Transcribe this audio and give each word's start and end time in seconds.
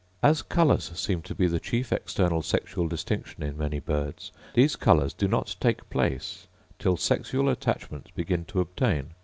As 0.23 0.41
colours 0.41 0.89
seem 0.95 1.21
to 1.21 1.35
be 1.35 1.45
the 1.45 1.59
chief 1.59 1.93
external 1.93 2.41
sexual 2.41 2.87
distinction 2.87 3.43
in 3.43 3.55
many 3.55 3.79
birds, 3.79 4.31
these 4.55 4.75
colours 4.75 5.13
do 5.13 5.27
not 5.27 5.55
take 5.59 5.87
place 5.91 6.47
till 6.79 6.97
sexual 6.97 7.47
attachments 7.47 8.09
begin 8.09 8.43
to 8.45 8.61
obtain. 8.61 9.11